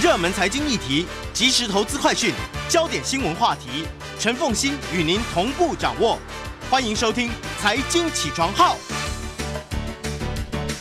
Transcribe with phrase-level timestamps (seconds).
[0.00, 2.32] 热门财经议题、即时投资快讯、
[2.68, 3.84] 焦点新闻话题，
[4.16, 6.16] 陈凤欣与您同步掌握。
[6.70, 7.28] 欢迎收听
[7.60, 8.76] 《财经起床号》。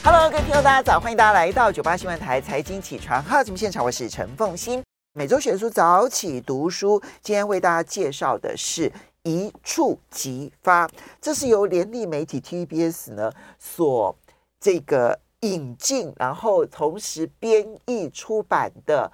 [0.04, 1.00] Hello，各位听众，大家早！
[1.00, 4.84] 欢迎大家来到九八新闻台财经起床号节目现场，我是陈凤欣。
[5.14, 10.88] 每周选书早起读书，今天为大家介绍的是一触即发，
[11.20, 14.16] 这是由联立媒体 TVBS 呢所
[14.60, 15.20] 这个
[15.52, 19.12] 引进，然后同时编译出版的。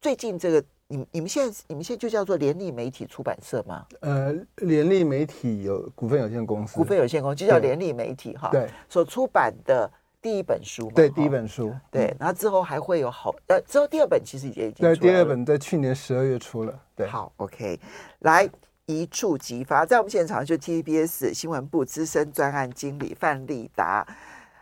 [0.00, 3.86] 最近这个，你你们现在你们现在就叫做联立媒体出版社吗？
[4.00, 8.48] 呃，联立媒体有股份有限公司，股份有限公司就叫联立媒体哈。
[8.50, 9.90] 对，所出版的。
[10.22, 17.80] 第一本书，对，第一本书，对，然后之后还会有好，呃，之后第二本其实也已经对，第二本在去年十二月出了，对，好，OK，
[18.18, 18.46] 来
[18.84, 24.06] 一触即发，在我们现场就 TVBS 新闻部资深专案经理范立达，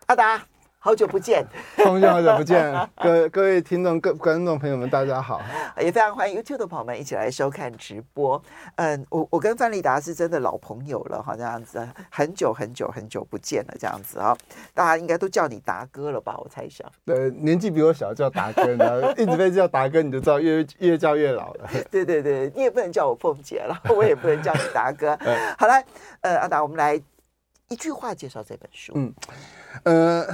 [0.06, 0.46] 阿达。
[0.88, 5.38] 好久不见，同学好久不见， 各各位听众、各观众朋友们，大家好，
[5.76, 8.42] 也非常欢迎 YouTube 的朋友们一起来收看直播。
[8.76, 14.34] 嗯，我我跟范立达是真的老朋友了，哈，这样子，很久很久很久不见了，这样子啊，
[14.72, 16.34] 大家应该都叫你达哥了吧？
[16.38, 21.68] 我猜想，对，年纪比我小叫达哥，呢， 一直被叫达哥，你就知道越越叫越老了。
[21.92, 25.14] 对对对，你也不能叫我凤姐了，我也不能叫你达哥。
[25.58, 25.84] 好来，
[26.22, 26.98] 呃，阿达，我们来
[27.68, 28.94] 一句话介绍这本书。
[28.96, 29.12] 嗯，
[29.82, 30.26] 呃。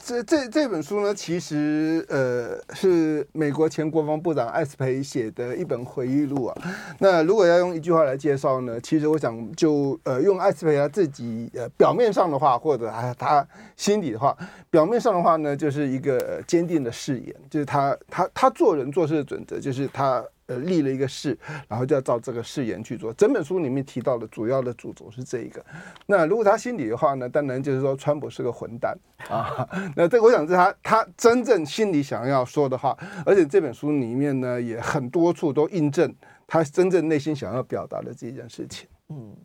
[0.00, 6.56] 这这这本书呢，其实呃是美国前国防部长艾斯培写的一本回忆录啊。
[6.98, 14.34] 那如果要用一句话来介绍呢，其实我想就呃用艾斯培他自己呃表面上的话，或者啊他心里的话，
[14.70, 20.24] 表面上的话呢，就是一个坚定的誓言，就是他他他做人做事的准则，就是他。
[20.46, 21.38] 呃，立了一个誓，
[21.68, 23.12] 然后就要照这个誓言去做。
[23.14, 25.64] 整本书里面提到的主要的主轴是这一个。
[26.06, 28.98] 那如果他心里的话呢，当然就是说川普是个混蛋
[29.28, 29.66] 啊。
[29.94, 32.96] 那这个我想是他他真正心里想要说的话。
[33.24, 36.12] 而且这本书里面呢，也很多处都印证
[36.46, 38.88] 他真正内心想要表达的这件事情。
[39.10, 39.36] 嗯，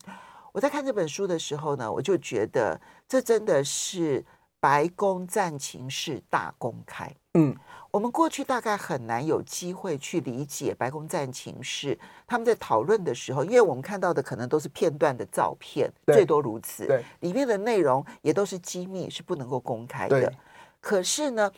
[0.51, 4.25] 我在看这本书的时候呢，我就觉得这真的是
[4.59, 7.13] 白宫战情室大公开。
[7.35, 7.55] 嗯。
[7.97, 11.97] 我们过去大概很难有机会去理解白宫战情室，
[12.27, 16.85] 他们在讨论的时候，因为我们看到的可能都是片段的照片，最多如此。
[16.85, 20.31] 对，里面的内容也都是机密，是不能够公开的。
[20.79, 21.51] 可是呢，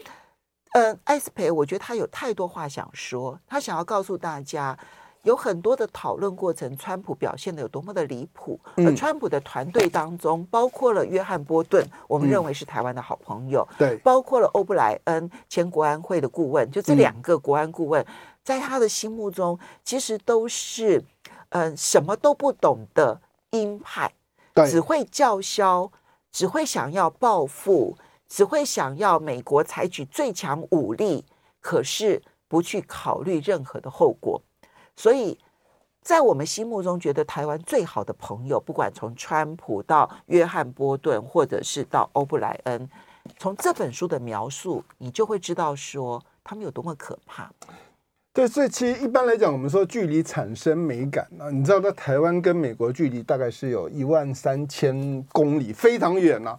[0.72, 4.80] 呃，艾斯培，我觉得他有太多话想说，他想要告诉大家。
[5.24, 8.60] 有很多的讨论过程，川普表现的有多么的离谱。
[8.78, 18.06] 而川普的团队当中，包括了约翰波顿，我们认为是台湾的好朋友，对，包括了欧布莱恩，前国安会的顾问，就这两个国安顾问，
[18.44, 21.04] 在他的心目中，其实都是
[21.50, 23.20] 嗯什么都不懂的
[23.52, 24.12] 鹰派，
[24.68, 25.92] 只会叫嚣，
[26.32, 27.98] 只会想要报复，
[28.30, 31.26] 只会想要美国采取最强武力，
[31.60, 34.42] 可是不去考虑任何的后果。
[35.00, 35.40] 所以，
[36.02, 42.90] 在我们心目中，觉得台湾最好的朋友，不管从川普到约翰波顿，或者是到欧布莱恩，
[43.38, 47.50] 从这本书的描述，你就会知道说他们有多么可怕。
[48.32, 56.58] 对，所以其实一般来讲，我们说距离产生美感啊，你知道，在台湾跟美国距离大概是有一万三千公里，非常远啊。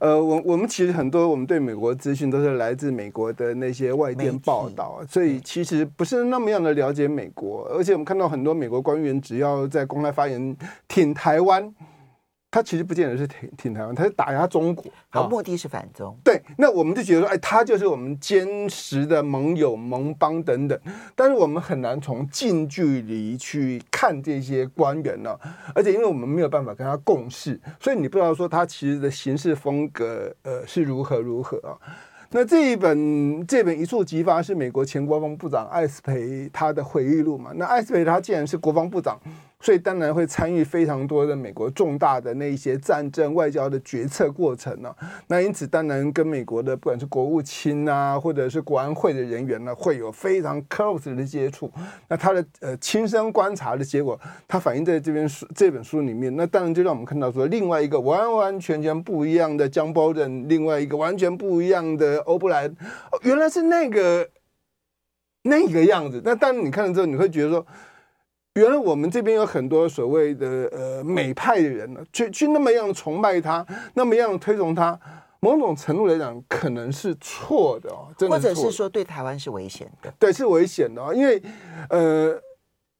[0.00, 7.66] 呃，我我们其实很多我们对美国资讯都是来自美国的那些外电报道，所以其实不是那么样的了解美国。
[7.68, 10.56] 而且我们看到很多美国官员只要在公开发言
[10.88, 11.72] 挺台湾。
[12.52, 16.14] 他其实不见得是挺挺台湾，他是打压中国，好，目的是反中。
[16.22, 20.78] 对，那我们就觉得说，哎，他就是我们坚实的盟友、盟邦等等。
[21.16, 25.40] 但是我们很难从近距离去看这些官员呢、啊，
[25.74, 31.72] 而且因为我们没有办法跟他共事，所以你不知道说他其实的行事风格，呃，是如何如何啊。
[32.34, 37.52] 那这一本这本一触即发是美国前国防部长艾斯培他的回忆录嘛？
[37.54, 39.18] 那艾斯培他既然是国防部长。
[39.62, 44.92] 所以当然会参与非常多的美国重大的那一些战争外交的决策过程呢、
[45.28, 51.70] 那因此当然跟美国的不管是国务卿啊，或者是国安会的人员呢，会有非常 close 的接触。
[52.08, 56.34] 那他的呃亲身观察的结果，他反映在这边书这本书里面。
[56.34, 62.76] 那当然就让我们看到说，另外一个完完全全不一样的江波人，另外一个完全不一样的欧布莱恩，
[63.22, 64.28] 原来是那个
[65.44, 66.20] 那个样子。
[66.24, 67.64] 那当然你看了之后，你会觉得说。
[68.54, 74.98] 原来我们这边有很多所谓的呃美派的人呢，去去那么样崇拜他，那么样推崇他，
[75.40, 81.42] 某种程度来讲可能是错的哦，真的的，或者是说对台湾是危险的，对，是危险的哦，因为
[81.88, 82.40] 呃。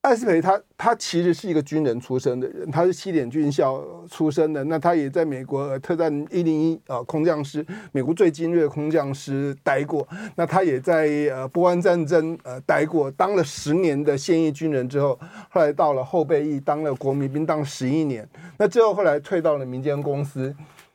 [0.03, 15.17] 艾斯培他他其实是一个军人出身的人，他是西点军校出身的，那他也在美国特战一零一啊空降师，美国最精锐的空降师待过，那他也在呃波湾战争呃待过，当了十年的现役军人之后，
[15.49, 18.29] 后来到了后备役当了国民兵，当十一年，
[18.59, 20.53] 那之后后来退到了民间公司。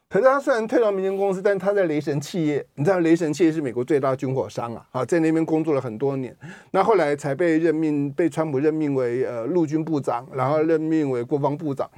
[0.10, 6.34] 可是他虽然退到民间公司，但他在雷神企业，你知道雷神企业是美国最大的军火商啊，啊，在那边工作了很多年，
[6.72, 11.90] 那后来才被任命，被川普任命为呃陆军部长，然后任命为国防部长。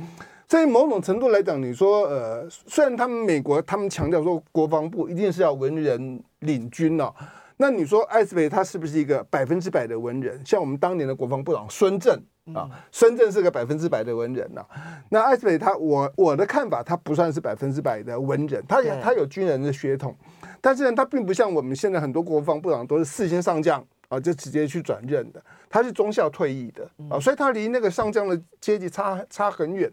[0.48, 7.14] 所以某种程度来讲，你说呃，虽然他们美国他们强调说国防部一定是要文人领军哦、
[7.58, 10.42] 那你说艾斯培他是不是一个百分之百的文人？
[10.44, 12.20] 像我们当年的国防部长孙正
[12.54, 14.68] 啊，深圳是个百分之百的文人呐、啊。
[15.10, 20.16] 那艾斯培他，我我的看法，他不算是百分之百的文人，他也他有军人的血统，
[20.62, 29.92] 但是呢，他并不像我们现在很多国防部长都是四星上将啊，就直接去转任的，他是中校退役的啊，所以他离那个上将的阶级差差很远。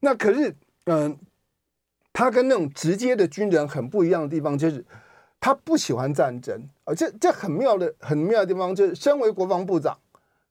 [0.00, 0.50] 那可是，
[0.84, 1.16] 嗯、呃，
[2.12, 4.84] 他跟那种直接的军人很不一样的地方就是。
[5.40, 9.94] 他不喜欢战争啊，这这很妙的很妙的地方就是，身为国防部长，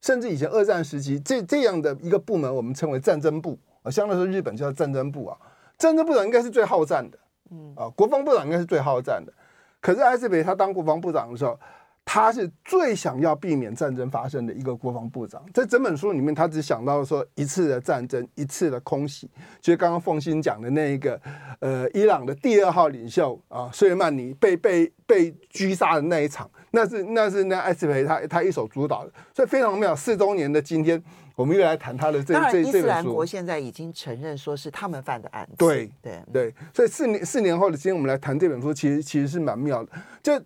[0.04, 5.36] 甚至以前二战时期这这样的一个部门，我们称为战争部啊，相对来说日本叫战争部啊，
[5.80, 7.18] 战争部长应该是最好战的，
[7.50, 7.74] 嗯。
[7.76, 9.34] 啊，国防部长应该是最好战的，
[9.82, 11.58] 可是艾斯培他当国防部长的时候。
[12.06, 21.18] 他是最想要避免战争发生的一个国防部长，在整本书里面，他只想到说一次的战争，一次的空袭，就是刚刚凤新讲的那一个，
[21.62, 29.96] 呃，伊朗的第二号领袖啊，苏莱曼尼被被被狙杀的那一场，那是那是那艾斯培他他一手主导的，所以非常妙。
[29.96, 31.02] 四周年的今天，
[31.36, 32.70] 我们又来谈他的这这这本书。
[32.70, 35.54] 伊斯兰国现在已经承认说是他们犯的案子。
[35.58, 39.92] 对对对，所以四年四年后的今天，我们来谈这本书，其实其实是蛮妙的。
[40.22, 40.38] 就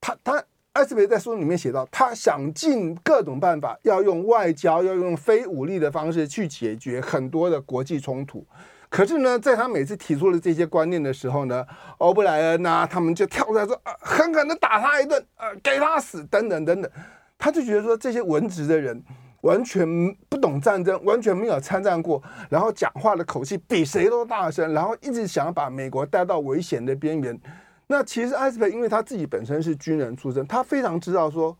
[0.00, 0.44] 他他。
[0.74, 8.46] 艾斯培在书里面写到，他想尽各种办法，要用外交，要用非武力的方式去解决很多的国际冲突。
[8.90, 11.66] 可是呢，在他每次提出了这些观念的时候呢，
[11.98, 16.90] 欧布莱恩呐，他们就跳出来说，啊，狠狠的打他一顿，呃，给他死，等等等等。
[17.36, 19.00] 他就觉得说，这些文职的人
[19.42, 19.86] 完全
[20.28, 27.38] 不懂战争，完全没有参战过，然后讲话的口气比谁都大声，然后一直想要把美国带到危险的边缘。
[27.86, 31.56] 那其实艾斯培因为他自己本身是军人出身，他非常知道说，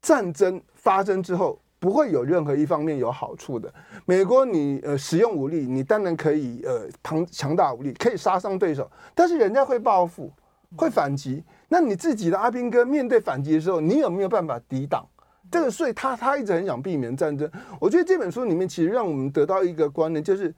[0.00, 3.72] 战争发生之后不会有任何一方面有好处的。
[4.04, 10.32] 美国你呃使用武力，你当然可以呃强强大武力，可以杀伤对手，但是人家会报复，
[10.76, 11.42] 会反击。
[11.68, 15.06] 那你自己的阿兵哥面对反击的时候，你有没有办法抵挡？
[15.50, 17.50] 这个所以他他一直很想避免战争。
[17.80, 20.54] 我觉得这本书里面其实让我们得到一个观念，就是。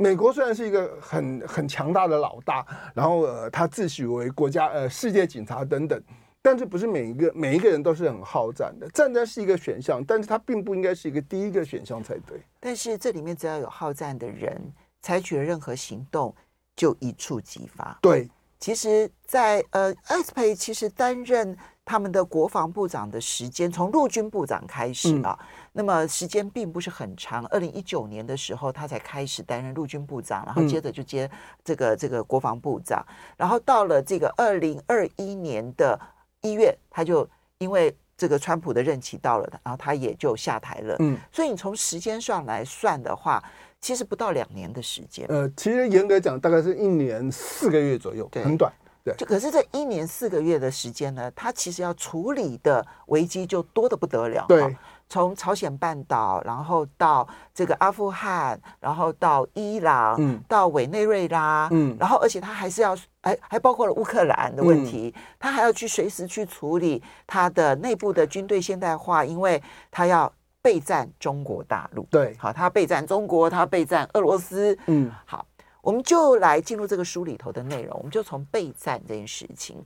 [0.00, 2.64] 美国虽然是一个很很强大的老大，
[2.94, 6.00] 然后呃，他自诩为国家呃世界警察等等，
[6.48, 8.88] 但这不是每一个每一个人都是很好战的。
[8.88, 12.40] 战争是一个选项，但是它并不应该是一个第一个选项才对。
[12.58, 14.58] 但是这里面只要有好战的人，
[15.02, 16.34] 采取了任何行动，
[16.74, 17.98] 就一触即发。
[18.00, 21.54] 对，其实在，在呃，艾斯培其实担任。
[21.90, 27.46] 他们的国防部长的时间从陆军部长开始啊，嗯、那么时间并不是很长。
[27.46, 31.30] 二零一九年的时候，他才开始担任陆军部长，然后接着就接
[31.64, 33.02] 这个这个国防部长，
[33.38, 35.98] 然后到了这个二零二一年的
[36.42, 37.28] 一月，他就
[37.58, 40.96] 因为这个川普的任期到了，然后他也就下台了。
[40.98, 43.42] 嗯，所以你从时间上来算的话，
[43.80, 45.26] 其实不到两年的时间。
[45.28, 48.72] 呃，其实严格讲，大概是一年四个月左右，很短。
[49.04, 54.44] 对就可是这一年四个月的时间呢，他其实要处理的危机就多得不得了。
[54.48, 54.76] 对，
[55.08, 72.06] 从朝鲜半岛，然后到这个阿富汗，然后到伊朗，嗯，到委内瑞拉，嗯，然后而且他还是要，还还包括了乌克兰的问题，嗯，他还要去随时去处理他的内部的军队现代化，因为他要备战中国大陆。
[72.10, 74.78] 对，好，他备战中国，他备战俄罗斯。
[74.86, 75.46] 嗯，好。
[75.80, 79.82] 我们就来进入这个书里头的内容，我们就从备战这件事情。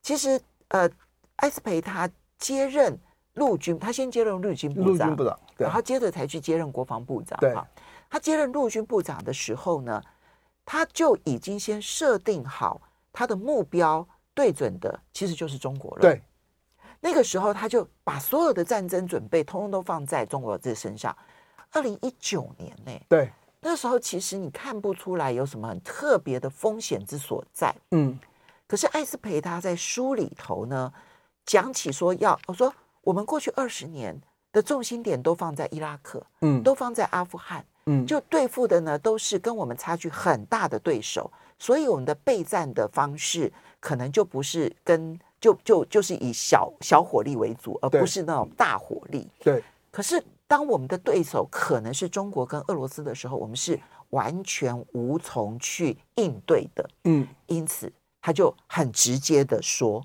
[0.00, 0.88] 其实，呃，
[1.36, 2.98] 艾斯培他接任
[3.34, 7.38] 陆军，他先接任陆军部长，陆军部长，然后接着才去接任国防部长。
[7.40, 7.54] 对，
[8.10, 10.02] 他接任陆军部长的时候呢，
[10.66, 16.02] 他就已经先设定好他的目标，对准的其实就是中国了。
[16.02, 16.22] 对，
[17.00, 21.16] 那个时候他就把所有的战争准备通通都放在中国这身上。
[21.70, 27.74] 二零一九年呢，对，那时候其实你看不出来有什么很特别的风险之所在。
[27.92, 28.18] 嗯，
[28.66, 30.92] 可是艾斯培他在书里头呢，
[31.46, 32.70] 讲起说要我说。
[33.02, 34.18] 我们过去二十年
[34.52, 49.28] 的重心点都放在伊拉克，嗯，都放在阿富汗，嗯，就对付的呢都是跟我们差距很大的对手，所以我们的备战的方式可能就不是跟就就就是以小小火力为主，而不是那种大火力。
[49.40, 49.62] 对。
[49.90, 53.78] 可是当我们的对手可能是中国跟俄罗斯的时候，我们是
[54.10, 56.88] 完全无从去应对的。
[57.04, 60.00] 嗯，因此他就很直接的说，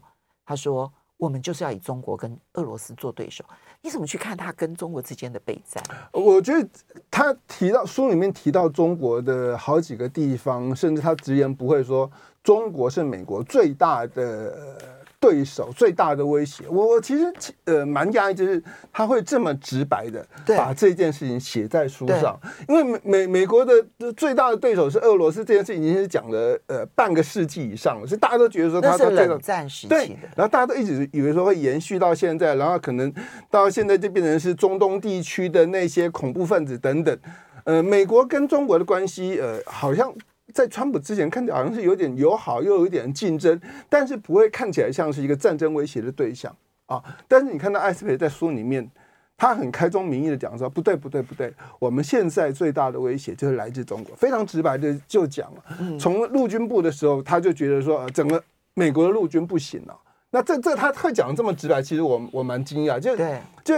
[0.46, 0.92] 他说。
[1.18, 3.44] 我们就是要以中国跟俄罗斯做对手，
[3.82, 5.84] 你怎么去看他跟中国之间的备战？
[6.12, 6.70] 我觉得
[7.12, 12.10] 他提到书里面提到中国的好几个地方，甚至他直言不讳说
[12.44, 14.97] 中国是美国最大的。
[15.20, 17.34] 对手最大的威胁，我我其实
[17.66, 18.62] 呃蛮讶异，就是
[18.94, 20.24] 他会这么直白的
[20.56, 23.74] 把这件事情写在书上，因为美美美国的
[24.16, 33.12] 最大的对手是俄罗斯，这件事情已经是讲了呃半个世纪以上了，所以大家都觉得说他是冷战时期的，对，然后大家都一直以为说会延续到现在，然后可能
[33.50, 37.18] 到现在就变成是中东地区的那些恐怖分子等等，
[37.64, 40.14] 呃，美国跟中国的关系呃好像。
[40.58, 46.52] 在川普之前看起来好像是有点友好，又有一点竞争，但是不会看起来像是一个战争威胁的对象
[46.88, 47.00] 啊。
[47.28, 48.90] 但是你看到艾斯培在书里面，
[49.38, 56.00] 他很开宗明义的讲说，不对不对不对，我们现在最大的威胁就是来自中国，非常直白的就讲了。
[56.00, 59.96] 从陆军部的时候，他就觉得说，整个美国的陆军不行了。
[60.32, 63.16] 那这这他会讲的这么直白，其实我我蛮惊讶，就
[63.64, 63.76] 就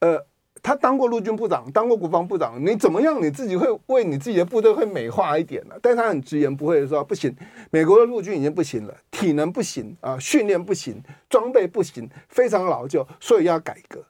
[0.00, 0.22] 呃。
[0.62, 3.22] 他当过陆军部长，当过国防部长，你怎么样？
[3.22, 5.74] 你自己会为你自己的部队会美化一点呢？
[5.80, 7.34] 但他很直言不讳的说：“不行，
[7.70, 14.04] 美国的陆军已经不行了，体能不行啊，训练不行，装备不行，非常老旧，所以要改革。”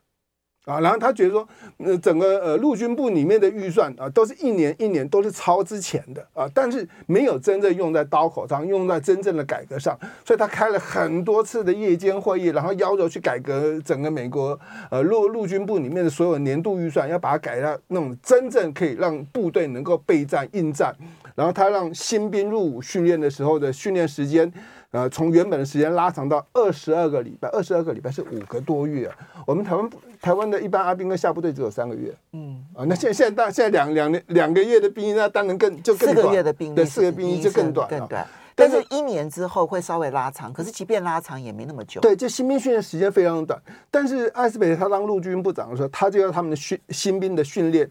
[0.69, 1.49] 啊，然后他觉得说，
[1.79, 14.61] 呃，整个呃陆军部里面的预算啊，都是一年一年都是超之前的啊，但是没有真正用在刀口上，用在真正的改革上，所以他开了很多次的夜间会议，然后要求去改革整个美国
[14.91, 20.95] 呃陆陆军部里面的所有年度预算，要把它改到那种真正可以让部队能够备战应战，
[21.35, 24.53] 然后他让新兵入伍训练的时候的训练时间。
[24.90, 29.16] 呃，从原本的时间拉长到二十二个礼拜，二十二个礼拜是五个多月啊。
[29.47, 29.90] 我们台湾
[30.21, 38.26] 台湾的一般阿兵哥下部队只有三个月，嗯啊，那现在现在大现在两两年两个月的兵役，那当然更就更短，四个月的兵役，对，四个兵役就更短，更短。
[38.54, 42.00] 但是一年之后会稍微拉长，可是即便拉长也没那么久。
[42.00, 43.61] 对，就新兵训练时间非常短。
[43.90, 47.88] 但是艾斯培他当陆军部长的时候，他就要他们的训新兵的训练。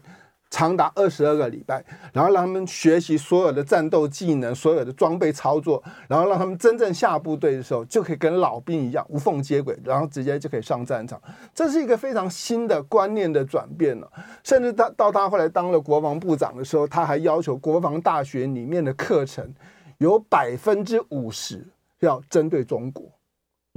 [0.50, 11.20] 长达二十二个礼拜，然后让他们学习所有的战斗技能、所有的装备操作，然后让他们真正下部队的时候就可以跟老兵一样无缝接轨，然后直接就可以上战场。
[11.54, 14.10] 这是一个非常新的观念的转变了。
[14.42, 19.54] 甚至他到他后来当了国防部长的时候，他还要求国防大学里面的课程
[19.98, 21.66] 有百分之五十
[22.00, 23.17] 要针对中国。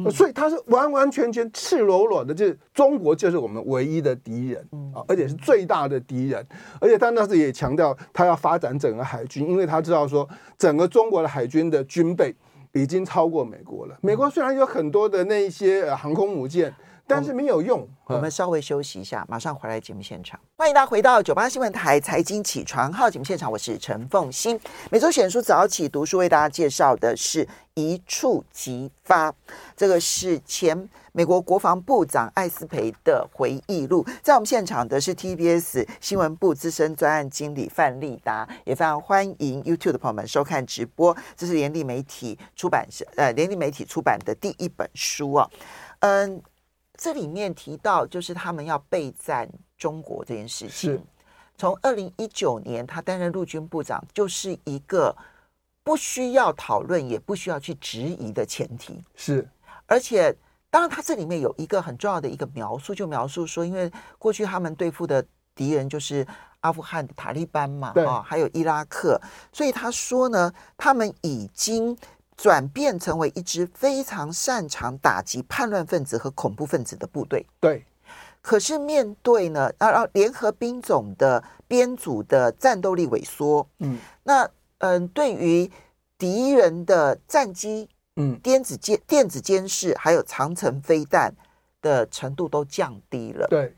[0.10, 6.46] 所以他是完完全全赤裸裸的，就是中国就是我们唯一的敌人啊，而且是最大的敌人。
[6.80, 10.28] 而且他那时也强调，他要发展整个海军，因为他知道说，
[10.58, 12.34] 整个中国的海军的军备
[12.74, 13.98] 已经超过美国了。
[14.02, 16.74] 美国虽然有很多的那一些航空母舰。
[17.08, 20.40] 但是没有用，我们稍微休息一下，马上回来节目现场。
[20.58, 24.60] 欢迎大家回到九八新闻台财经起床号节目现场，我是陈凤欣。
[24.90, 29.34] 每周选书早起读书为大家介绍的是一触即发，
[29.76, 34.06] 这个是前美国国防部长艾斯培的回忆录。
[34.22, 41.16] 在我们现场的是 TBS 新闻部资深专案经理范丽达，也非常欢迎 YouTube 的朋友们收看直播。
[41.36, 45.50] 这是联立媒体出版社呃联立媒体出版的第一本书啊，
[46.00, 46.42] 嗯。
[47.02, 51.04] 这里面提到，就是他们要备战中国这件事情。
[51.58, 55.16] 从二零一九年他担任陆军部长，就是一个
[55.84, 59.04] 不需要讨论，也不需要去质疑的前提。
[59.16, 59.50] 是，
[59.88, 60.32] 而且
[60.70, 66.24] 当然，他这里面有一个很重要的一个描述，就描述说，因为过去他们对付的敌人就是
[66.60, 69.20] 阿富汗的塔利班嘛，啊，还有伊拉克，
[69.52, 71.98] 所以他说呢，他们已经。
[72.36, 77.46] 转变成为一支非常擅长打击叛乱分子和恐怖分子的部队。
[77.60, 77.86] 对，
[78.42, 85.70] 可是面对呢，啊啊，联合兵种的编组的战斗力萎缩，嗯，那嗯，对于
[86.18, 91.34] 敌人的战机，嗯，电子监电子监视，还有长城飞弹，
[91.82, 93.48] 的程度都降低了。
[93.48, 93.76] 对，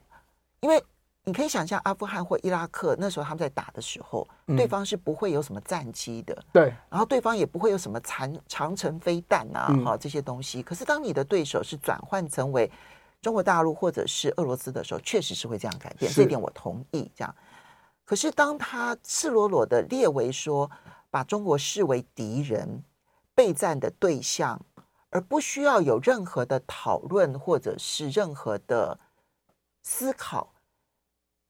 [0.61, 0.81] 因为
[1.25, 6.43] 你可以想象，阿富汗或伊拉克那时候他们在打的时候，嗯、对方是不会有什么战机的。
[6.51, 10.61] 对，然后对方也不会有什么长长城飞弹啊，哈、嗯、这些东西。
[10.61, 12.69] 可是当你的对手是转换成为
[13.21, 16.11] 中国大陆或者是俄罗斯的时候，确实是会这样改变。
[16.11, 17.09] 这点我同意。
[17.15, 17.33] 这样，
[18.03, 20.69] 可是当他赤裸裸的列为说，
[21.09, 22.83] 把中国视为敌人、
[23.33, 24.59] 备战的对象，
[25.09, 28.99] 而不需要有任何的讨论或者是任何的
[29.83, 30.52] 思考，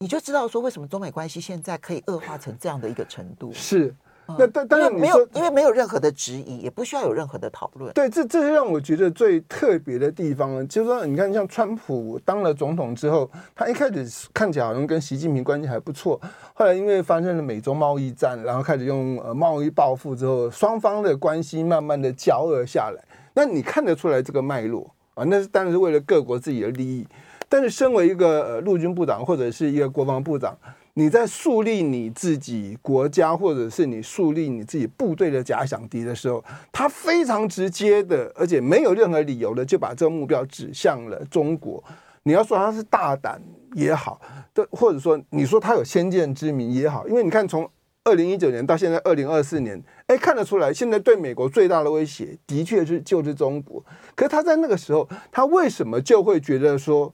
[0.03, 3.53] 你就知道说为什么中美关系现在可以恶化成这样的一个程度。
[3.53, 3.95] 是。
[4.37, 7.93] 那当当然，没有，因为没有任何的质疑，也不需要有任何的讨论。
[7.93, 10.65] 对，这这是让我觉得最特别的地方呢。
[10.65, 16.19] 就是说，你看，像川普当了总统之后，他一开始看起来好像跟习近平关系还不错，
[16.53, 23.03] 后来因为发生了美中贸易战，然后开始用呃贸易报复之后，双方的关系慢慢的交恶下来。
[23.33, 25.23] 那你看得出来这个脉络啊？
[25.25, 27.05] 那是当然是为了各国自己的利益。
[27.53, 30.57] 但是，身为一个呃陆军部长或者是一个国防部长。
[30.95, 41.83] 你在树立你自己国家，或者是你树立你自己部队的假想敌的时候，他非常直接的，而且没有任何理由的就把这个目标指向了中国。
[42.23, 43.39] 你要说他是大胆
[43.75, 44.19] 也好，
[44.51, 47.69] 对，或者说你说他有先见之明也好，因为你看从
[48.03, 53.85] 二零一九年到现在二零二四年，哎，看得出来，现在对美国最大的威胁的确是就是中国。
[54.15, 57.13] 可是他在那个时候，他为什么就会觉得说？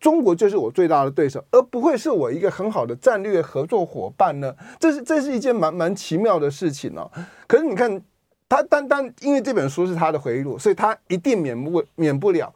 [0.00, 4.54] 中国就是我最大的对手，而不会是我一个很好的战略合作伙伴呢？
[4.78, 7.10] 这是这是一件蛮蛮奇妙的事情哦。
[7.46, 8.00] 可是你看，
[8.48, 12.52] 他单单因为这本书是他的回忆录，所以他一定免不免不了。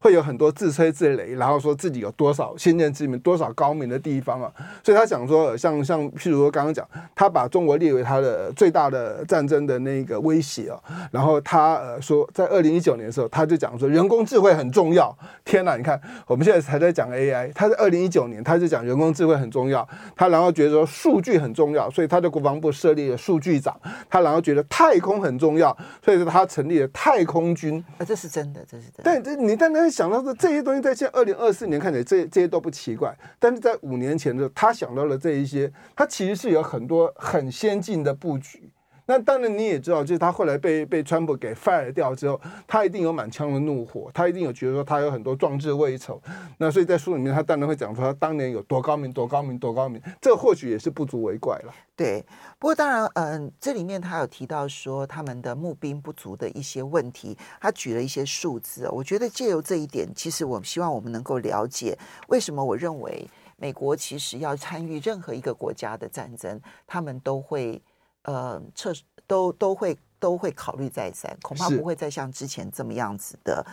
[0.00, 4.52] 会有很多自吹自擂，然后说自己有多少先见之明，多少高明的地方啊！
[4.84, 10.78] 所以他想说，像像譬如说刚刚讲，他把中国列为他的最大的战争的那个威胁啊。
[11.10, 15.16] 然后他呃说，在二零一九年的时候，他就讲说人工智慧很重要。
[15.44, 19.86] 天哪，你看我们现在才在讲 AI，他在二零一九年他就讲人工智慧很重要。
[20.14, 23.76] 他然后觉得说数据很重要，所以他的国防部设立了数据长。
[24.08, 27.84] 他然后觉得太空很重要，所以说他成立了太空军。
[27.98, 29.02] 啊，这是真的，这是真的。
[29.02, 33.16] 但这你当想到的这些东西，在现在二零二四年看起来，这这些都不奇怪。
[33.38, 38.70] 但是在五年前的时候，他想到了这一些，他其实是有很多很先进的布局。
[39.10, 46.20] 那当然你也知道，就是他后来被被川普给 fire 掉之后，他一定有满腔的怒火，他一定有觉得说他有很多壮志未酬。
[46.58, 49.98] 那所以在书里面，他当然会讲说他当年有多高明，多高明，多高明。
[50.20, 51.72] 这或许也是不足为怪了。
[51.96, 52.22] 对，
[52.58, 58.86] 不过当然，嗯、呃，这里面他有提到说他们的募兵不足的一些问题，他举了一些数字。
[58.90, 67.80] 我觉得借由这一点，其实我希望我们能够了解为什么我认为美国其实要参与任何一个国家的战争，他们都会。
[68.28, 68.92] 呃，测
[69.26, 73.64] 都都会都会考虑再三，恐怕不会再像之前这么样子的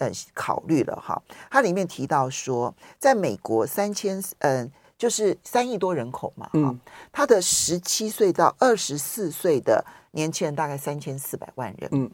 [0.00, 1.22] 呃考虑了哈。
[1.48, 6.74] 它里面提到说，在美国三千嗯、呃，就是三亿多人口嘛，哈，
[7.12, 12.10] 他的十七岁到二十四岁的年轻人大概三千四百万人，嗯。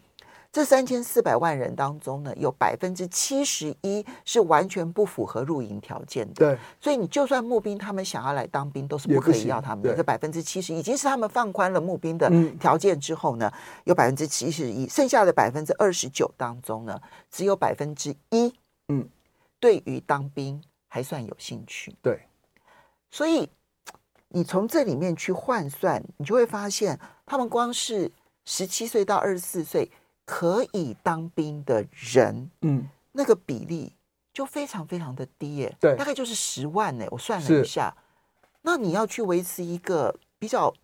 [0.56, 6.32] 这三千四百万人当中呢，有百分之七十一是完全不符合入营条件的。
[6.32, 9.94] 对，所以你就算募兵，他们想要来当兵，都是不可以要他们的。
[9.94, 16.98] 这百分之七十已经是他们放宽了募兵的条件之后呢，嗯、有百分之七十一，剩下的百分之二十九当中呢，
[17.30, 18.50] 只有百分之一，
[18.88, 19.06] 嗯，
[19.60, 21.94] 对于当兵还算有兴趣。
[22.00, 22.22] 对，
[23.10, 23.46] 所以
[24.28, 28.10] 你从这里面去换算，你就会发现，他们光是
[28.46, 29.90] 十七岁到二十四岁。
[30.26, 33.94] 可以当兵的人，嗯，那个比例
[34.34, 37.06] 就非常非常的低耶，对，大概就是十万呢。
[37.10, 37.96] 我算了一下，
[38.60, 40.74] 那你要去维持一个比较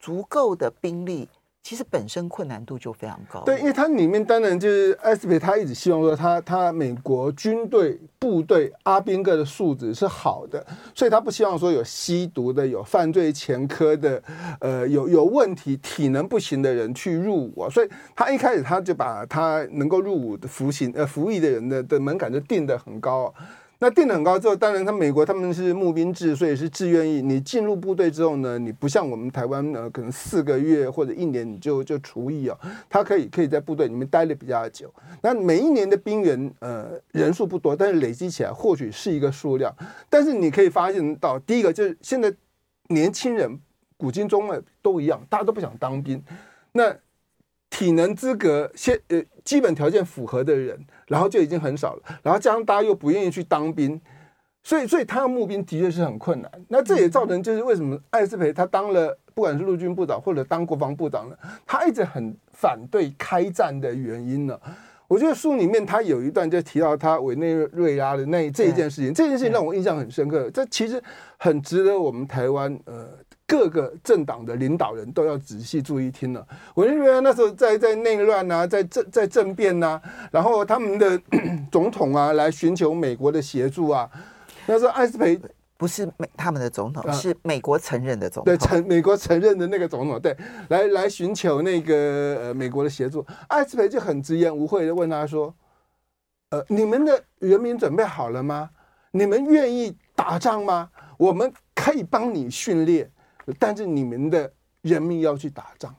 [0.00, 1.28] 足够的兵力。
[1.62, 3.40] 其实本身困难度就非常高。
[3.44, 14.20] 对，因为它里面当然就是艾斯培，他一直希望说他他美国军队部队阿兵哥的素质是好的，所以他不希望说有吸毒的、有犯罪前科的、
[14.58, 17.70] 呃有有问题、体能不行的人去入伍。
[17.70, 23.32] 所以他一开始他就把他能够入伍的服刑呃服役的人的的门槛就定得很高。
[23.82, 27.20] 那定得很高之后，当然他美国他们是募兵制，所以是志愿役。
[27.20, 32.56] 你进入部队之后呢，你不像我们台湾呃，可能四个月或者一年你就就除役哦，
[32.88, 34.94] 他可以可以在部队里面待的比较久。
[35.20, 39.74] 那每一年的兵员呃人数不多，但是累积起来或许是一个数量。
[40.08, 42.32] 但是你可以发现到，第一个就是现在
[42.86, 43.58] 年轻人
[43.96, 46.22] 古今中外都一样，大家都不想当兵。
[46.70, 46.96] 那
[47.68, 50.78] 体能资格先呃基本条件符合的人，
[51.12, 54.00] 然后就已经很少了，然后加上大家又不愿意去当兵，
[54.62, 56.50] 所以所以他要募兵的确是很困难。
[56.68, 64.58] 那这也造成就是为什么艾斯培他当了不管是陆军部长或者当国防部长呢，他一直很反对开战的原因呢？
[65.06, 70.50] 我觉得书里面他有一段就提到他委内瑞拉的那这一件事情，这件事情让我印象很深刻。
[70.50, 71.02] 这其实
[71.36, 73.10] 很值得我们台湾呃
[73.52, 76.46] 各个政党的领导人都要仔细注意听了。
[76.76, 81.20] 委内瑞拉那时候在在内乱啊，在政在政变呐、啊，然后他们的
[81.70, 84.08] 总统啊来寻求美国的协助啊。
[84.64, 85.38] 那时候艾斯培。
[85.74, 88.54] 不是美他们的总统，是美国承认的总统。
[88.54, 90.36] 对，承美国承认的那个总统，对，
[90.68, 93.26] 来来寻求那个呃美国的协助。
[93.48, 95.52] 艾斯培就很直言无讳的问他说
[96.50, 98.70] ：“呃，你们的人民准备好了吗？
[99.10, 100.88] 你们愿意打仗吗？
[101.18, 103.10] 我们可以帮你训练，
[103.58, 104.52] 但是你们的
[104.82, 105.94] 人民要去打仗。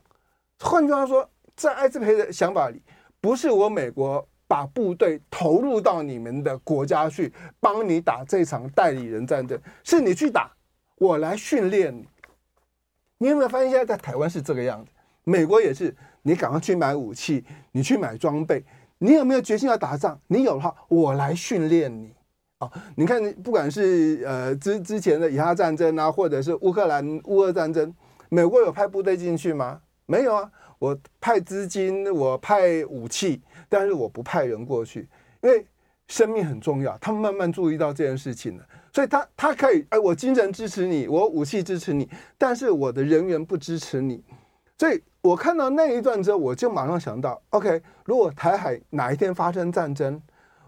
[0.60, 2.82] 换句话说，在艾斯培的想法里，
[3.20, 10.52] 不是我美国。”把部队投入到你们的国家去，帮你打这场代理人战争，是你去打，
[11.00, 12.08] 我来训练你。
[13.18, 14.92] 你有没有发现现在在台湾是这个样子？
[15.24, 18.64] 美国也是，你赶快去买武器，你去买装备，
[19.00, 20.20] 你有没有决心要打仗？
[20.28, 22.14] 你有的话，我来训练你。
[22.95, 27.93] 你看，不管是呃之之前的以哈战争啊，或者是乌克兰乌俄战争，
[28.30, 29.82] 美国有派部队进去吗？
[30.06, 33.41] 没有啊，我派资金，我派武器。
[33.69, 35.08] 但是我不派人过去，
[35.41, 35.65] 因为
[36.08, 36.95] 生命很重要。
[36.99, 44.23] 他们慢慢注意到这件事情了，所以他他可以，哎，我精神支持你，我武器支持你，但是我的人员不支持你。
[44.78, 50.21] 所以我看到那一段之后，我就马上想到，OK，如果台海哪一天发生战争，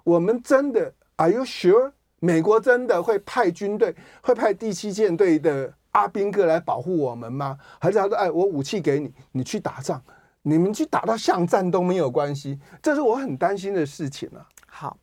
[0.03, 1.91] 我们真的，Are you sure？
[2.19, 7.57] 美国真的会派军队，会派第七舰队的阿兵哥来保护我们吗？
[7.79, 10.01] 还是他说，哎，我武器给你，你去打仗？
[10.41, 14.47] 你们去打到巷战都没有关系，这是我很担心的事情啊。
[14.67, 14.97] 好，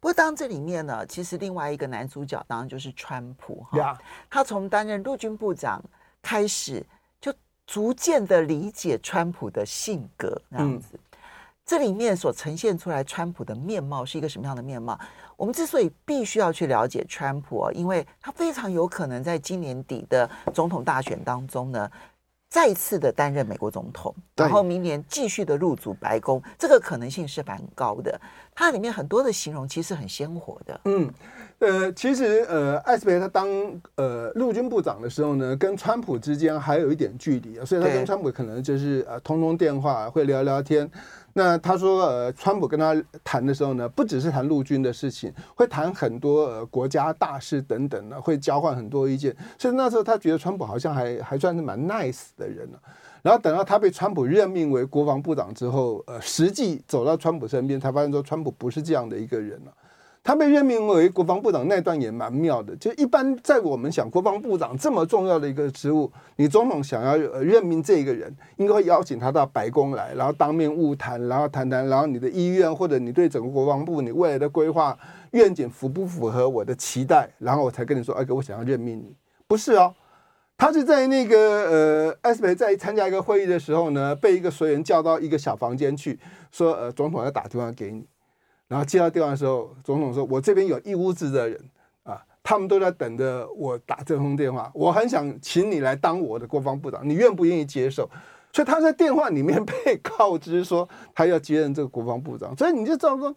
[0.00, 3.98] 不过当这里面呢，其实另外一个男主角当然就是川普哈。
[4.28, 5.82] 他从担任陆军部长
[6.20, 6.84] 开始，
[7.20, 7.32] 就
[7.66, 10.88] 逐渐的理解川普的性格这样子。
[10.92, 10.98] 嗯、
[11.64, 14.98] 这里面所呈现出来川普的面貌是一个什么样的面貌？
[15.36, 21.90] 我们之所以必须要去了解川普，因为他非常有可能在今年底的总统大选当中呢。
[22.48, 28.18] 再次的担任美国总统，然后明年继续的入主白宫，这个可能性是蛮高的。
[28.54, 30.80] 它里面很多的形容其实很鲜活的。
[30.84, 31.12] 嗯，
[31.58, 33.48] 呃，其实呃，艾斯培他当
[33.94, 40.88] 呃陆军部长的时候呢，跟川普之间还有一点距离啊，所以他跟川普可能就是呃通通电话，会聊聊天。
[41.32, 49.34] 那他说，呃，川普跟他谈的时候呢，不只是谈陆军的事情，会谈很多呃国家大事等等呢，会交换很多意见。
[49.58, 52.78] 所以那时候他觉得川普好像还还算是蛮 nice 的人呢。
[53.22, 59.72] 然后等到他被川普任命为国防部长之后，呃，实际走到川普身边，才发现说川普不是这样的一个人了。
[60.26, 74.98] 他被任命为国防部长那段也蛮妙的，就一般在我们想国防部长这么重要的一个职务，你总统想要呃任命这个人，应该会邀请他到白宫来，然后当面晤谈，然后谈谈，然后你的意愿或者你对整个国防部你未来的规划
[75.30, 79.14] 愿景符不符合我的期待，然后我才跟你说，哎，我想要任命你。
[79.46, 79.94] 不是哦，
[80.58, 81.38] 他是在那个
[81.70, 86.18] 呃，艾斯培在参加一个会议的时候呢，被一个随员叫到一个小房间去，
[86.50, 88.04] 说呃，总统要打电话给你。
[88.68, 91.70] 然后接到电话的时候，总统说：“我这边有一屋子的人
[92.02, 94.68] 啊，他们都在等着我打这通电话。
[94.74, 98.10] 我很想请你来当我的国防部长，你愿不愿意接受？”
[98.52, 102.56] 所以他在电话里面 被告知说他要接任这个国防部长。
[102.56, 103.32] 所以你就知道说，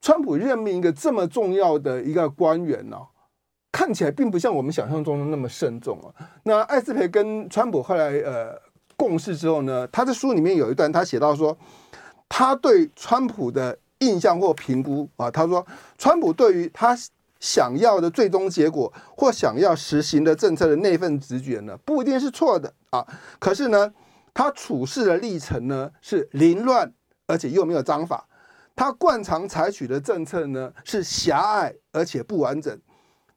[0.00, 3.06] 川普任命一个这么重要的一个官员呢、哦，
[3.70, 6.10] 看起来并不像我们想象中的那么慎重啊。
[6.42, 8.60] 那艾斯培跟川普后来呃
[8.96, 11.56] 共事之后呢，他在书里面有一段他写到说，
[12.28, 13.78] 他对川普的。
[14.00, 16.96] 印象或评估啊，他说，川普对于他
[17.38, 23.06] 想要的最终结果或想要实行的政策的那份直觉呢，不一定是错的啊。
[23.38, 23.92] 可是呢，
[24.34, 26.92] 他处事的历程呢是凌乱，
[27.26, 28.26] 而且又没有章法。
[28.76, 32.78] 他惯常采取的政策呢是狭隘而且不完整。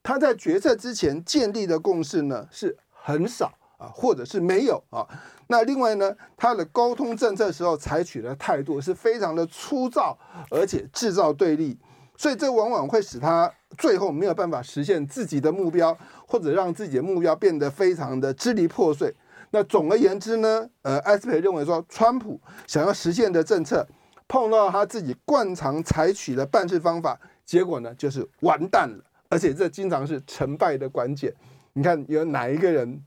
[0.01, 5.05] 他在决策之前建立的共识呢是很少啊，或者是没有啊。
[5.47, 10.17] 那另外呢，他的沟通政策时候采取的态度是非常的粗糙，
[10.49, 11.77] 而且制造对立，
[12.15, 19.13] 所以这往往会使他最后没有办法实现自己的目标，或者让自己的目标变得非常的支离破碎。
[19.51, 23.85] 那总而言之呢，呃，艾斯培认为说，川普想要实现的政策，
[24.27, 31.31] 碰到他自己惯常采取的办事方法，结果呢就是完蛋了，而且这经常是成败的关键。
[31.73, 33.03] 你看有哪一个人？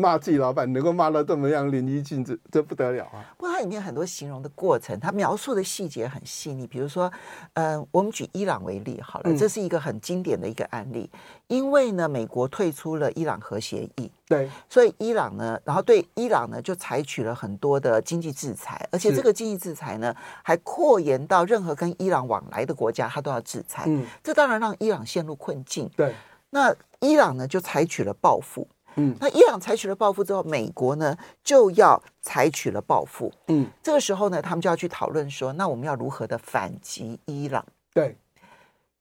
[0.00, 3.22] 骂自己老板能够骂到这么样淋漓尽致，这不得了啊！
[3.36, 6.66] 不过它里面很多形容的过程，它描述的细节很细腻。
[6.66, 7.12] 比如说，
[7.52, 11.10] 呃，我们举伊朗为例好了，嗯、这是一个很经典的一个案例。
[11.48, 23.84] 因为呢，美国退出了伊朗核协议，对，所以伊朗呢，然后对伊朗呢就采取了很多的经济制裁，而且这个经济制裁呢还扩延到任何跟伊朗往来的国家，它都要制裁。
[23.86, 25.90] 嗯，这当然让伊朗陷入困境。
[25.96, 26.14] 对，
[26.50, 28.68] 那伊朗呢就采取了报复。
[28.96, 33.32] 嗯，那伊朗采取了报复之后，美国呢就要采取了报复。
[33.46, 37.64] 嗯，这个时候呢，他们就要去讨论说，那我们要如何的反击伊朗？
[37.94, 38.16] 对，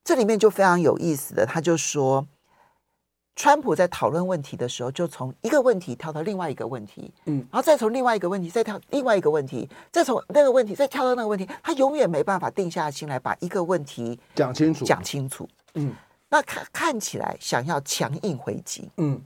[0.04, 2.28] 这里面就非常有意思的，他就说，
[3.36, 15.48] 川普在讨论问题的时候，就从一个问题跳到另外一个问题，嗯，然后再从另外一个问题再跳另外一个问题，再从那个问题再跳到那个问题，他永远没办法定下心来把一个问题讲清楚，讲清楚。
[15.74, 15.94] 嗯，
[16.30, 19.22] 那看看起来想要强硬回击，嗯。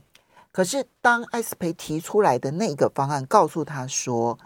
[0.54, 4.38] 可是，当艾斯培提出来的那个方案，告诉他说，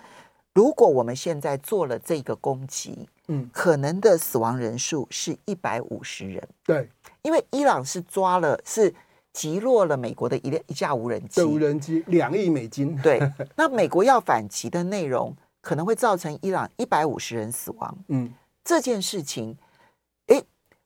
[0.55, 6.49] 如果我们现在做了这个攻击，嗯，可能的死亡人数是一百五十人。
[6.65, 6.89] 对，
[7.21, 8.95] 因为伊朗是抓了，是
[9.35, 12.97] 击落了美国的一一架无人机，无人机两亿美金。
[13.03, 13.21] 对，
[13.55, 17.99] 那美国要反击的内容，可能会造成伊朗一百五十人死亡。
[18.09, 18.33] 嗯，
[18.65, 19.59] 这件事情。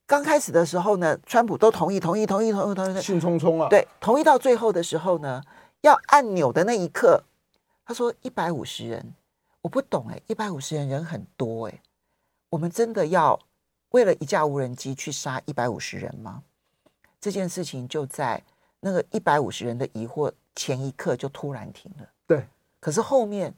[0.07, 3.69] 刚开始的时候呢，川普都同意，同意，同意，同意，同意，兴冲冲啊。
[3.71, 5.43] 对，同意到最后的时候呢，
[5.81, 7.23] 要按钮的那一刻，
[7.87, 9.15] 他说一百五十人，
[9.63, 11.81] 我不懂哎，一百五十人人很多哎，
[12.51, 13.39] 我们真的要
[13.91, 16.43] 为了一架无人机去杀一百五十人吗？
[17.19, 18.43] 这件事情就在
[18.81, 22.07] 那个一百五十人的疑惑前一刻就突然停了。
[22.27, 22.47] 对，
[22.81, 23.55] 可是后面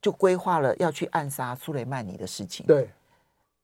[0.00, 2.64] 就规划了要去暗杀苏雷曼尼的事情。
[2.66, 2.88] 对，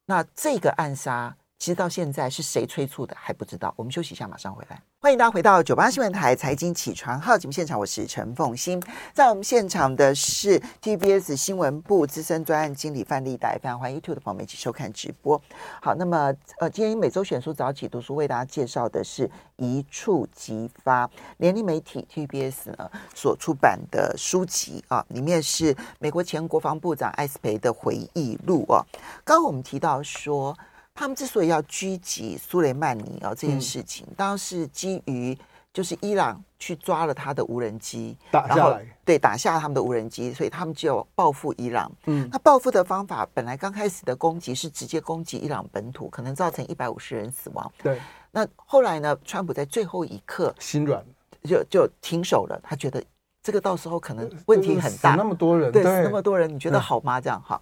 [0.06, 1.37] 那这个暗杀。
[1.64, 3.72] 其实到现在是谁催促的还不知道。
[3.74, 4.79] 我们休息一下，马上回来。
[5.00, 8.79] 欢迎大家回到九八新闻台财经起床号节目现场，我是陈凤欣。
[9.14, 15.40] 在我们现场的是 TBS 新闻部资深专案经理范丽黛，非常欢迎 YouTube 的朋友们一起收看直播。
[15.81, 28.85] 好，那么呃，今天每周选书早起读书为大家介绍的是一触即发联立媒体 TBS 呢所出版的书籍啊，里面是美国前国防部长艾斯培的回忆录啊。
[29.24, 30.55] 刚刚我们提到说。
[30.94, 35.37] 他们之所以要狙击苏雷曼尼哦，这件事情，当然是基于
[35.72, 41.90] 就是伊朗去抓了他的无人机，打下来，对，打下他们的无人机，所以他们就要报复伊朗。
[42.07, 47.70] 嗯，那报复的方法本来刚开始的攻击是直接攻击伊朗本土，可能造成一百五十人死亡。
[47.83, 49.18] 对，那后来呢？
[49.24, 51.04] 川普在最后一刻心软，
[51.42, 52.61] 就就停手了。
[52.62, 53.02] 他觉得
[53.42, 57.20] 这个到时候可能问题很大，那么多人，对，死那么多人，你觉得好吗？
[57.20, 57.61] 这样哈。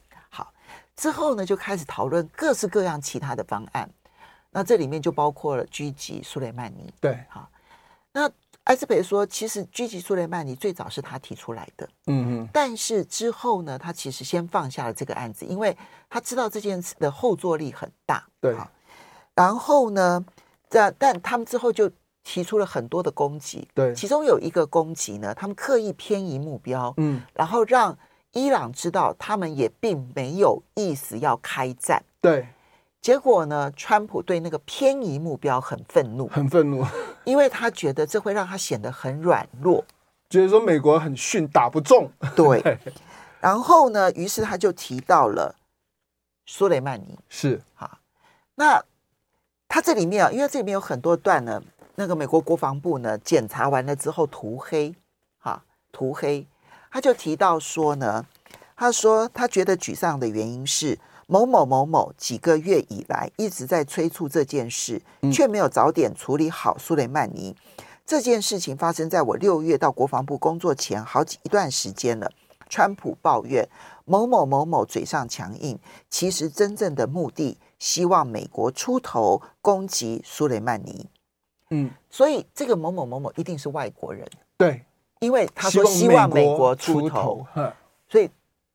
[1.02, 3.90] 之后呢，就开始讨论各式各样其他的方案。
[4.52, 6.94] 那这里面就包括了狙击苏雷曼尼。
[7.00, 7.50] 对，好。
[8.12, 8.30] 那
[8.64, 11.88] 埃斯培说，其实狙击苏雷曼尼最早是他提出来的。
[12.06, 12.48] 嗯嗯。
[12.52, 15.76] 但是之后呢，他其实先放下了这个案子，因为
[16.08, 18.24] 他知道这件事的后坐力很大。
[18.40, 18.56] 对。
[19.34, 20.24] 然后呢，
[20.70, 21.90] 这但他们之后就
[22.22, 23.66] 提出了很多的攻击。
[23.74, 23.92] 对。
[23.92, 26.94] 其中有一个攻击呢，他们刻意偏移目标。
[26.98, 27.20] 嗯。
[27.34, 27.98] 然后让。
[28.32, 32.48] 伊朗知道他们也并没有意思要开战，对。
[33.00, 36.86] 结果呢，川普对那个偏移目标很愤怒，很愤怒，
[37.24, 39.84] 因为他觉得这会让他显得很软弱，
[40.30, 42.08] 觉得说美国很逊，打不中。
[42.36, 42.78] 对。
[43.40, 45.56] 然后呢，于是他就提到了
[46.46, 47.98] 苏雷曼尼，是好。
[48.54, 48.80] 那
[49.66, 51.60] 他这里面啊，因为这里面有很多段呢，
[51.96, 54.94] 那个美国国防部呢检查完了之后涂黑，
[55.38, 56.46] 哈，涂黑。
[56.92, 58.26] 他就提到说呢，
[58.76, 65.00] 他说他觉得沮丧的原因是某某某某几个月以来一直在催促这件事，
[65.32, 67.56] 却没有早点处理好苏雷曼尼。
[68.04, 72.30] 这件事情发生在我六月到国防部工作前好几一段时间了。
[72.68, 73.68] 川普抱怨
[74.04, 75.78] 某某某某嘴上强硬，
[76.10, 81.06] 其实真正的目的希望美国出头攻击苏雷曼尼。
[81.70, 84.28] 嗯，所以这个某某某某一定是外国人。
[84.58, 84.84] 对。
[85.22, 87.46] 因为他说希望美国出头，
[88.10, 88.28] 所以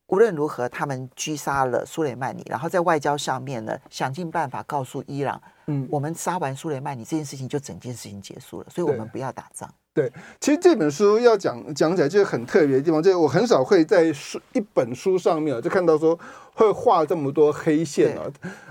[0.06, 9.68] 无论如何，他们狙杀了苏雷曼尼，然后在外交上面呢，想尽办法告诉伊朗，嗯，我们杀完苏雷曼尼这件事情就整件事情结束了，所以我们不要打仗。
[9.92, 16.18] 对，其实这本书要讲讲起来就是很特别的地方，就是我很少会在书一本书上面就看到说
[16.54, 18.24] 会画这么多黑线啊，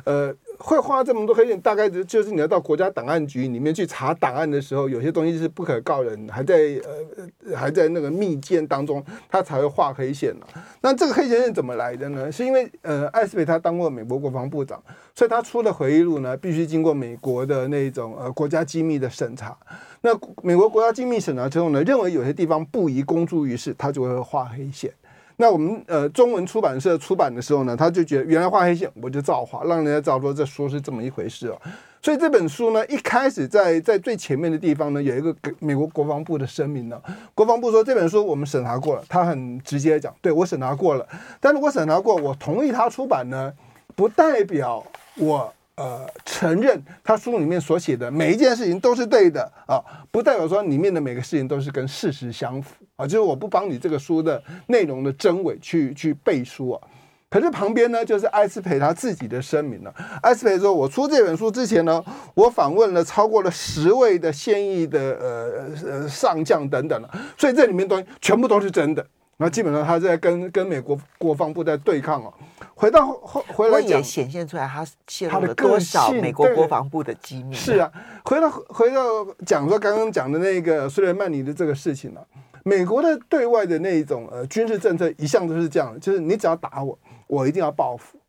[0.05, 10.47] 呃，会花这么多黑线，大概就是你要到国家档案局里面去查档案的时候，有些东西是不可告人，还在呃还在那个密件当中，他才会画黑线了。
[10.81, 12.31] 那这个黑线是怎么来的呢？
[12.31, 14.81] 是因为呃艾斯培他当过美国国防部长，
[15.13, 19.55] 所以他出的回忆录呢，必须经过美国的那种呃国家机密的审查。
[20.01, 24.91] 那美国国家机密审查之后呢，认为有些地方不宜公诸于世，他就会画黑线。
[25.39, 31.61] 那我们呃中文出版社出版的时候呢，他就觉得原来画黑线，我就照画，让人家知道这书是这么一回事哦。
[32.01, 36.99] 所以这本书呢，一开始在在最前面的地方呢，有一个美国国防部的声明呢。
[37.35, 41.07] 国防部说这本书我们审查过了，他很直接讲，对，我审查过了。
[41.39, 43.53] 但是我审查过，我同意他出版呢，
[43.95, 44.83] 不代表
[45.17, 45.53] 我。
[45.77, 49.77] 呃，承认他书里面所写的每一件事情都是对的啊，
[50.09, 53.05] 不代表说里面的每个事情都是跟事实相符啊。
[53.05, 56.81] 就是我不帮你这个书的内容的真伪去去背书啊。
[57.29, 59.93] 可是旁边呢，就是艾斯培他自己的声明了。
[60.23, 69.05] 艾斯培说：“我出这本书之前呢，我访问了超过了十位的现役的呃呃上将等等了，所以这里面东西全部都是真的。
[69.37, 72.33] 那基本上他在跟跟美国国防部在对抗啊。”
[72.75, 77.55] 回到后回来讲，也显现出来他泄露了多少美国国防部的机密。
[77.55, 77.91] 是啊，
[78.23, 82.27] 回到回到讲说刚刚讲的那个苏莱曼尼的这个事情了、啊。
[82.63, 88.19] 美国的对外的那一种呃军事政策一向都是这样的，就是你只要打我，我一定要报复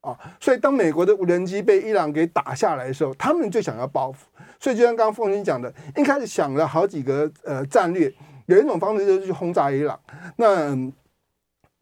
[0.00, 0.16] 啊。
[0.40, 4.26] 所以当美国的无人机被伊朗给打下来的时候，他们就想要报复。
[4.58, 8.10] 所以就像刚刚凤英讲的，一开始想了好几个呃战略，
[8.56, 9.98] 有一种方式就是去轰炸伊朗。
[10.36, 10.76] 那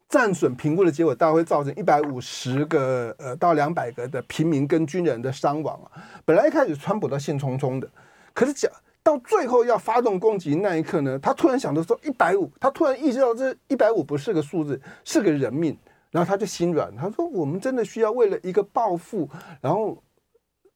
[0.09, 5.91] 战损评估的结果，大概会造成一百五十个呃到两百个的平民跟军人的伤亡啊。
[6.25, 7.91] 本来一开始川普都兴冲冲的，
[8.35, 8.71] 可是讲
[9.03, 15.77] 到最后要发动攻击那一刻呢，他突然想到说一百五，他突然意识到这一百五不是个数字，是个人命，
[16.11, 19.29] 然后他就心软，他说我们真的需要为了一个报复，
[19.61, 20.03] 然后。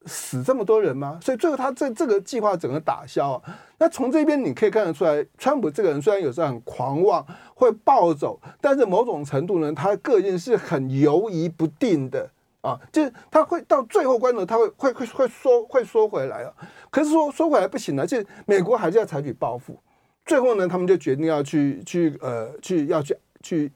[0.06, 1.18] 死这么多人吗？
[1.22, 3.42] 所以最后他这这个计划整个打消啊。
[3.78, 12.28] 那从这边你可以看得出来，川普这个人虽然有时候很狂妄，会暴走，但是某种程度呢，他个性是很犹疑不定的
[12.60, 12.78] 啊。
[12.92, 16.52] 就是他会到最后关头，他会会会会缩会缩回来啊。
[16.90, 19.78] 可是说缩回来不行了，就是美国还是要采取报复。
[20.24, 23.72] 最后呢，他们就决定要去去呃去要去去。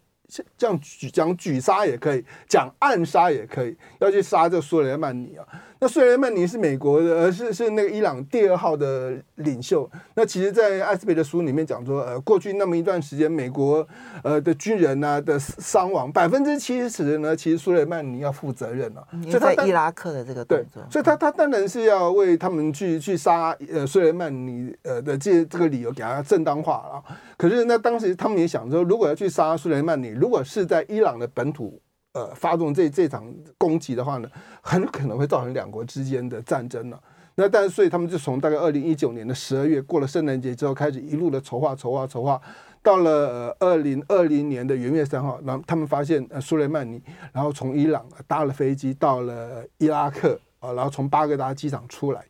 [0.56, 5.46] 这样举讲举杀也可以，讲暗杀也可以，要去杀这苏莱曼尼啊。
[5.78, 9.88] 那苏莱曼尼是美国的，而是是那个伊朗第二号的领袖。
[10.14, 13.86] 那其实，在艾斯培的书里面讲说，呃，过去那么一段时间，美国
[14.22, 19.08] 呃的军人啊的伤亡百分之七十呢，其实苏莱曼尼要负责任了、啊。
[19.24, 27.04] 所以他在伊拉克的这个对，所以他他当然是要为他们去去杀呃苏莱曼尼呃的这这个理由给他正当化啊。
[27.36, 31.80] 可是那当时他们也想说，如果要去杀苏莱曼尼，如果是在伊朗的本土，
[32.12, 34.28] 呃，发动这这场攻击的话呢，
[34.62, 36.98] 很可能会造成两国之间的战争了。
[37.34, 42.40] 那但是，所以他们就从大概二零一九年的十二月过了圣诞节之后，开始一路的筹划、筹划、筹划，
[42.82, 47.02] 到了二零二零年的元月三号，然后他们发现呃苏莱曼尼，
[47.34, 52.24] 然后从伊朗搭了飞机到了伊拉克啊，然后从巴格达机场出来。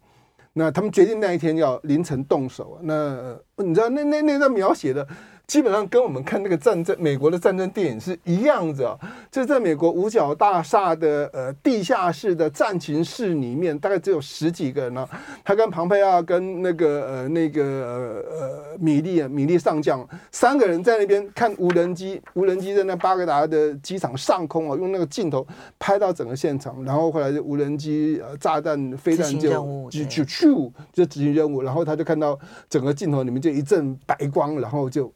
[0.52, 2.80] 那他们决定那一天要凌晨动手。
[2.82, 5.06] 那你知道那那那段描写的。
[5.46, 8.98] 基本上跟我们看那个战争，美国的战争电影是一样的，哦，
[9.30, 15.08] 就在美国五角大厦的呃地下室的战情室里面，大概只有十几个人呢。
[15.44, 25.46] 他跟庞培奥跟那个呃那个呃呃米利啊米利上将三个人在那边看无人机，无人机在那巴格达的机场上空啊，用那个镜头
[25.78, 30.48] 拍到整个现场，然后后来就无人机呃炸弹飞弹就就就去
[30.92, 32.36] 就执行任务，然后他就看到
[32.68, 35.12] 整个镜头里面就一阵白光，然后就。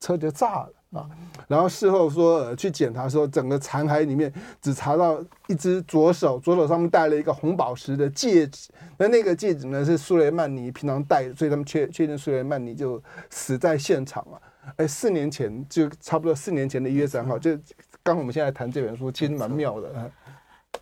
[0.00, 1.08] 车就炸了啊！
[1.46, 8.70] 然后事后说，去检查说，整个残骸里面只查到一只左手，左手上面戴了一个红宝石的戒指。
[8.96, 14.42] 那那个戒指呢，是苏莱曼尼平常戴，所以他们确确定苏莱曼尼就死在现场了。
[14.76, 17.56] 哎，四年前就差不多四年前的一月三号，就
[18.02, 20.10] 刚我们现在谈这本书，其实蛮妙的。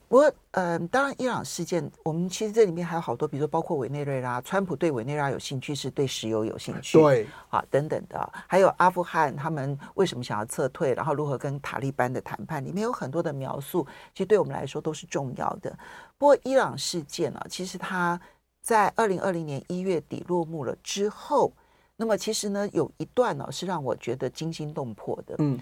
[0.08, 15.70] 不过，嗯、呃，当然，伊朗事件，我们其实这里面还有好多，比如说包括委内瑞拉，川普对委内瑞拉有兴趣，是对石油有兴趣，对，啊，等等的，还有阿富汗，他们为什么想要撤退，然后如何跟塔利班的谈判，里面有很多的描述，其实对我们来说都是重要的。
[16.16, 18.18] 不过，伊朗事件呢、啊，其实它
[18.62, 21.52] 在二零二零年一月底落幕了之后，
[21.96, 25.58] 那么其实呢，有一段呢、啊、是让我觉得惊心动魄的，嗯。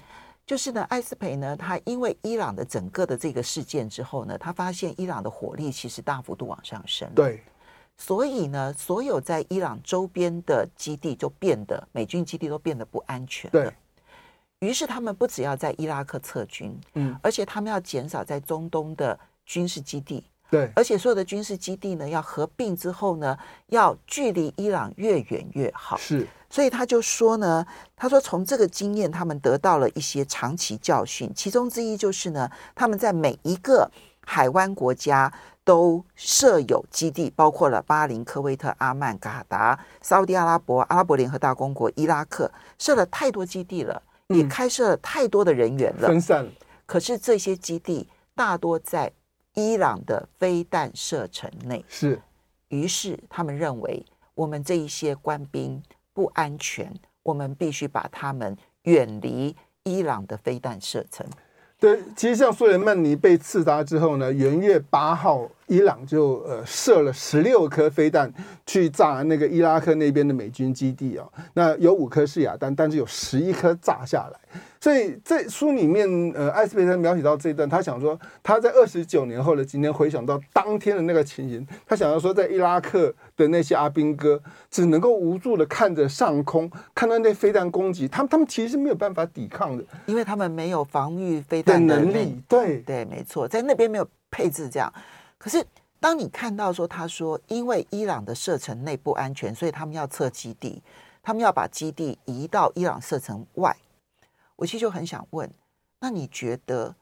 [0.46, 7.10] 就是呢，艾斯培呢，他因为伊朗的整个的这个事件之后呢，他发现伊朗的火力其实大幅度往上升。
[7.16, 7.42] 对，
[7.96, 13.50] 所以呢，所有在伊朗周边的基地就变得美军基地都变得不安全。
[13.50, 13.72] 对，
[14.60, 25.96] 于是他们不只要在伊拉克撤军，嗯，而且他们要减少在中东的军事基地，对，而且所有的军事基地呢，要合并之后呢，要距离伊朗越远越好。
[25.96, 27.66] 是，所以他就说呢，
[27.96, 33.90] 他说从这个经验，他们得到了一些长期教训，其中之一就是呢，他们在每一个
[34.24, 35.32] 海湾国家
[35.64, 42.48] 都设有基地，包括了巴林、科威特、阿曼、卡达、沙乌地阿拉伯、阿拉伯联合大公国、伊拉克，
[42.78, 46.50] 设了太多基地了，也开设了太多的人员了，分散了。
[46.86, 49.10] 可是这些基地大多在
[49.56, 52.20] 伊朗的飞弹射程内，是。
[52.68, 55.82] 于是他们认为，我们这一些官兵
[56.12, 56.94] 不安全，
[57.24, 61.26] 我们必须把他们远离伊朗的飞弹射程。
[61.80, 65.50] 对，其实像苏莱曼尼被刺杀之后呢，元月八号。
[65.66, 68.32] 伊朗就呃射了十六颗飞弹
[68.64, 74.38] 去炸那个伊拉克那边的美军基地啊，那有五颗是哑弹，但是有十一颗炸下来。
[74.80, 84.40] 所以在书里面，呃，艾斯培森描写到这一段，他想说他在二十九年后的今天回想到当天的那个情形，他想要说在伊拉克的那些阿兵哥
[84.70, 92.40] 只能够无助的看着上空，看到那飞弹攻击，他们他们其实是没有办法抵抗的，因为他们没有防御飞弹的能力。
[92.46, 94.92] 对对，没错，在那边没有配置这样。
[95.46, 95.64] 可是，
[96.00, 100.82] 当你看到说，他说，因为伊朗的射程内不安全，所以他们要撤基地，
[101.22, 103.76] 他们要把基地移到伊朗射程外。
[104.56, 105.48] 我其实就很想问，
[106.00, 106.96] 那你觉得，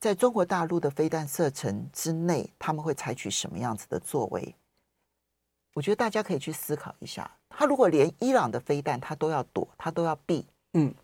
[0.00, 4.54] 在中国大陆的飞弹射程之内，他们会采取什么样子的作为？
[5.74, 7.30] 我觉得大家可以去思考一下。
[7.50, 10.94] 他如果连伊朗的飞弹他都要躲，他都要避，嗯。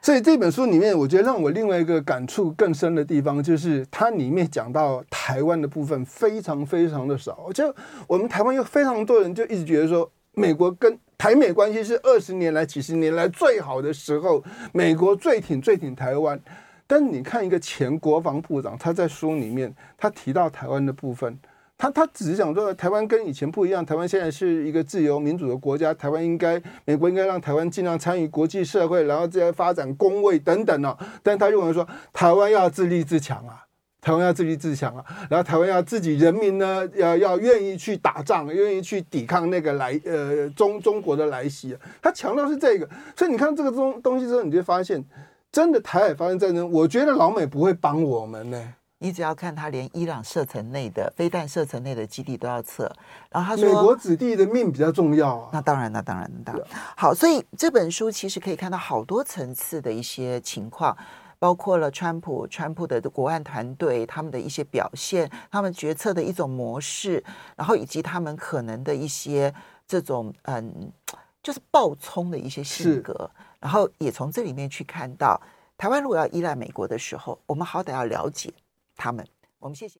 [0.00, 7.50] 所以这本书里面，我觉得让我另外一个感触更深的地方，就是它里面讲到台湾的部分非常非常的少。
[7.52, 7.74] 就
[8.06, 14.42] 我们台湾有非常多人就一直觉得说，美国跟台美关系是二十年来、几十年来最好的时候，
[14.72, 16.40] 美国最挺最挺台湾。
[16.86, 21.38] 但你看一个前国防部长，他在书里面他提到台湾的部分。
[21.78, 30.98] 他他只是讲说，台湾跟以前不一样，台湾现在是一个自由民主的国家，台湾应该，美国应该让台湾尽量参与国际社会，然后这些发展公卫等等哦。
[31.22, 33.64] 但他认为说，台湾要自立自强啊，
[34.00, 41.76] 台湾要自立自强啊，然后台湾要自己人民呢，要要愿意去打仗，愿意去抵抗那个来呃中中国的来袭。
[42.02, 45.04] 他强调是这个，所以你看这个东东西之后，你就发现，
[45.52, 48.74] 真的台海发生战争，我觉得老美不会帮我们呢。
[49.00, 52.90] 你只要看他连伊朗射程内的飞弹射程内的基地都要测，
[53.30, 55.50] 然后他说美国子弟的命比较重要啊。
[55.52, 56.66] 那当然，那当然，当然。
[56.96, 60.96] 好，所以这本书其实可以看到好多层次的一些情况，
[61.38, 67.22] 包括了川普、川普的国安团队他们的一些表现，他们决策的一种模式，
[67.54, 69.54] 然后以及他们可能的一些
[69.86, 70.92] 这种嗯，
[71.40, 73.30] 就是暴冲的一些性格，
[73.60, 75.40] 然后也从这里面去看到，
[75.76, 78.52] 台湾如果要依赖美国的时候，我们好歹要了解。
[78.98, 79.26] 他们，
[79.60, 79.96] 我们谢谢。